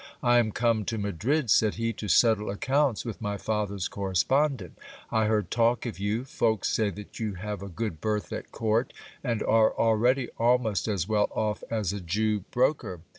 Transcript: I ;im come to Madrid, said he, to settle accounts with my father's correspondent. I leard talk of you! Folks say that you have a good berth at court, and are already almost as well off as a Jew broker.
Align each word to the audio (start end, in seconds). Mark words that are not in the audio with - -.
I 0.23 0.39
;im 0.39 0.51
come 0.51 0.83
to 0.85 0.97
Madrid, 0.97 1.51
said 1.51 1.75
he, 1.75 1.93
to 1.93 2.07
settle 2.07 2.49
accounts 2.49 3.05
with 3.05 3.21
my 3.21 3.37
father's 3.37 3.87
correspondent. 3.87 4.75
I 5.11 5.25
leard 5.27 5.51
talk 5.51 5.85
of 5.85 5.99
you! 5.99 6.25
Folks 6.25 6.69
say 6.69 6.89
that 6.89 7.19
you 7.19 7.35
have 7.35 7.61
a 7.61 7.69
good 7.69 8.01
berth 8.01 8.33
at 8.33 8.51
court, 8.51 8.93
and 9.23 9.43
are 9.43 9.77
already 9.77 10.29
almost 10.39 10.87
as 10.87 11.07
well 11.07 11.29
off 11.35 11.63
as 11.69 11.93
a 11.93 12.01
Jew 12.01 12.39
broker. 12.49 13.01